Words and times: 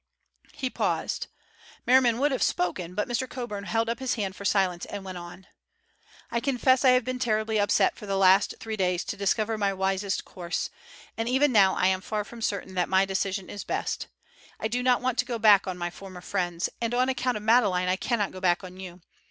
He 0.53 0.71
paused. 0.71 1.27
Merriman 1.85 2.17
would 2.17 2.31
have 2.31 2.41
spoken, 2.41 2.95
but 2.95 3.07
Mr. 3.07 3.29
Coburn 3.29 3.65
held 3.65 3.87
up 3.87 3.99
his 3.99 4.15
hand 4.15 4.35
for 4.35 4.43
silence 4.45 4.85
and 4.85 5.05
went 5.05 5.19
on: 5.19 5.45
"I 6.31 6.39
confess 6.39 6.83
I 6.83 6.89
have 6.97 7.03
been 7.03 7.19
terribly 7.19 7.59
upset 7.59 7.95
for 7.95 8.07
the 8.07 8.17
last 8.17 8.55
three 8.59 8.75
days 8.75 9.03
to 9.03 9.15
discover 9.15 9.59
my 9.59 9.73
wisest 9.73 10.25
course, 10.25 10.71
and 11.15 11.29
even 11.29 11.51
now 11.51 11.75
I 11.75 11.85
am 11.85 12.01
far 12.01 12.23
from 12.23 12.41
certain 12.41 12.73
that 12.73 12.89
my 12.89 13.05
decision 13.05 13.47
is 13.47 13.63
best. 13.63 14.07
I 14.59 14.67
do 14.67 14.81
not 14.81 15.01
want 15.03 15.19
to 15.19 15.25
go 15.25 15.37
back 15.37 15.67
on 15.67 15.77
my 15.77 15.91
former 15.91 16.21
friends, 16.21 16.67
and 16.81 16.95
on 16.95 17.07
account 17.07 17.37
of 17.37 17.43
Madeleine 17.43 17.87
I 17.87 17.95
cannot 17.95 18.31
go 18.31 18.39
back 18.39 18.63
on 18.63 18.79
you. 18.79 19.01